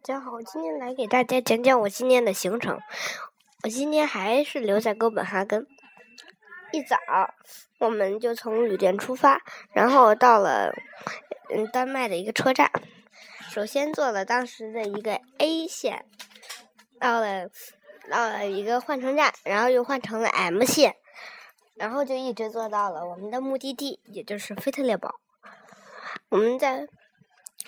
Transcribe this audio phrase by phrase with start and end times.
[0.00, 2.80] 大家好，我今天来给大家讲讲我今天的行程。
[3.64, 5.66] 我今天还是留在哥本哈根。
[6.72, 6.96] 一早，
[7.80, 9.42] 我们就从旅店出发，
[9.72, 10.72] 然后到了
[11.52, 12.70] 嗯丹麦的一个车站。
[13.50, 16.06] 首先坐了当时的一个 A 线，
[17.00, 17.48] 到了
[18.08, 20.94] 到了一个换乘站，然后又换成了 M 线，
[21.74, 25.16] 然后就一直坐到了我们的目的地，也就是菲特烈堡。
[26.28, 26.86] 我们在。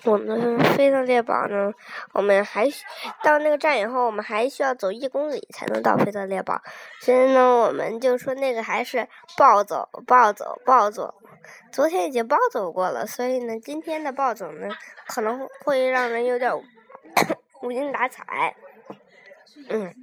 [0.04, 1.72] 我们飞特列堡呢，
[2.12, 2.66] 我们还
[3.22, 6.62] 到那个站以后，我们还需要走一公里才能到菲特列堡。
[7.00, 11.14] 所以呢，我们就说那个还是暴走、暴走、暴走。
[11.70, 14.70] 昨天已经暴走过了，所以呢，今天的暴走呢，
[15.06, 16.50] 可能会让人有点
[17.60, 18.56] 无精打采。
[19.68, 19.94] 嗯，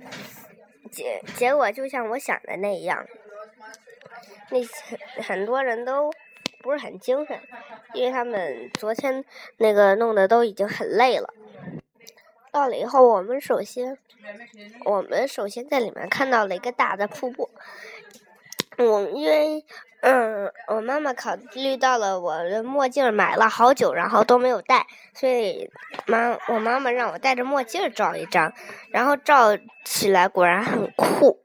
[0.92, 3.04] 结结果就像我想的那样，
[4.52, 6.12] 那很很多人都。
[6.60, 7.40] 不是很精神，
[7.94, 9.24] 因为他们昨天
[9.58, 11.34] 那个弄的都已经很累了。
[12.52, 13.98] 到了以后，我们首先，
[14.84, 17.50] 我们首先在里面看到了一个大的瀑布。
[18.78, 19.64] 我因为，
[20.02, 25.70] 嗯，我妈妈考虑到了我的墨镜买了好久，然后都没有戴，所以
[26.08, 28.52] 妈，我妈妈让我戴着墨镜照一张，
[28.90, 31.40] 然后照起来果然很酷。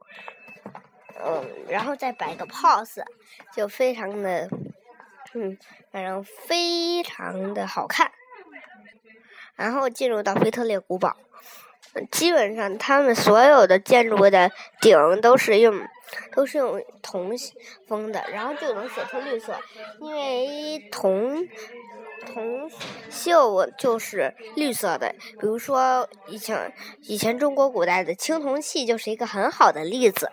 [1.25, 3.03] 嗯，然后再摆个 pose，
[3.55, 4.49] 就非常的。
[5.35, 5.57] 嗯，
[5.91, 8.13] 反正非常的好看。
[9.55, 11.17] 然后进入到菲特烈古堡，
[12.11, 15.87] 基本上他们所有的建筑的顶都是用
[16.33, 17.33] 都是用铜
[17.87, 19.55] 封的，然后就能写出绿色，
[20.01, 21.47] 因为铜
[22.27, 22.69] 铜
[23.11, 25.15] 锈就是绿色的。
[25.39, 30.31] 比如说以前以前中国古代的青铜器就是一个很好的例子。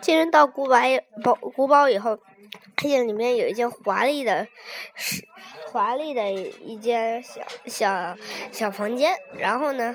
[0.00, 0.80] 进入到古堡
[1.22, 2.18] 堡古堡以后。
[2.80, 4.48] 看见里面有一间华丽的，
[4.94, 5.22] 是
[5.66, 8.16] 华丽的一间小小
[8.50, 9.14] 小房间。
[9.36, 9.94] 然后呢，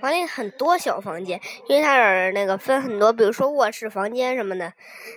[0.00, 4.72] 华丽很多小房间，因为它是那个分很多，比如说卧室房间什么的，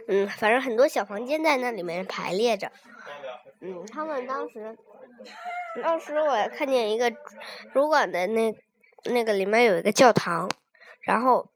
[0.08, 2.72] 嗯，反正很多小房间在那里面排列着。
[3.62, 4.75] 嗯，他们当时，
[5.84, 7.12] 当时我看见一个
[7.72, 8.52] 主管的那
[9.03, 10.50] 那个里面有一个教堂，
[11.02, 11.47] 然后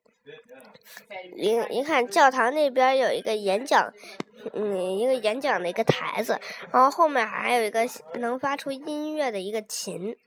[1.35, 3.91] 一一看教堂那边有一个演讲。
[4.53, 6.39] 嗯，一个演讲的一个台子，
[6.71, 7.81] 然后后面还有一个
[8.15, 10.17] 能发出音乐的一个琴，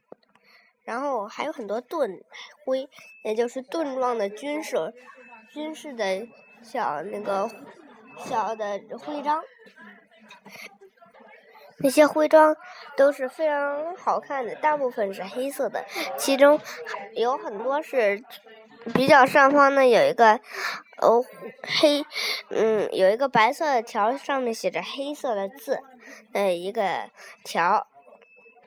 [0.85, 2.23] 然后还有很多盾
[2.65, 2.89] 徽，
[3.25, 4.93] 也就是盾状的军事
[5.53, 6.27] 军事的
[6.63, 7.51] 小那个
[8.25, 9.43] 小的徽章。
[11.79, 12.57] 那些徽章
[12.97, 15.85] 都是非常好看的，大部分是黑色的，
[16.19, 16.61] 其中
[17.15, 18.23] 有很多是。
[18.95, 20.41] 比较上方呢有一个，
[21.01, 21.25] 呃，
[21.81, 22.05] 黑，
[22.51, 25.81] 嗯，有一个白色的条，上面写着黑色的字，
[26.33, 27.11] 的一个
[27.43, 27.87] 条，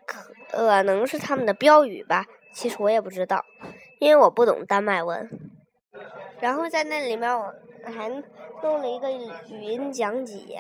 [0.05, 2.25] 可能是他们的标语吧。
[2.51, 3.45] 其实我也不知道，
[3.99, 5.29] 因为我不懂丹麦文。
[6.39, 7.53] 然后在那里面我
[7.85, 8.09] 还
[8.61, 10.59] 弄了一个语音讲解，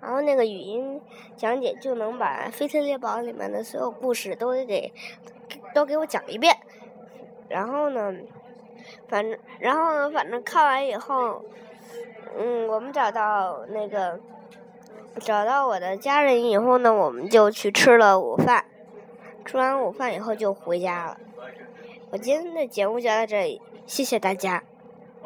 [0.00, 1.00] 然后那个语音
[1.36, 4.92] 讲解就能把《菲特烈堡》里面的所有故事都给
[5.74, 6.56] 都给我讲一遍。
[7.48, 8.12] 然后呢，
[9.08, 11.42] 反正，然后呢，反正看完以后，
[12.36, 14.20] 嗯，我们找到那个，
[15.20, 18.64] 找到我的家人以后呢，我们就去吃了午饭。
[19.44, 21.18] 吃完午饭以后就回家了。
[22.10, 24.62] 我今天的节目就到这里，谢谢大家。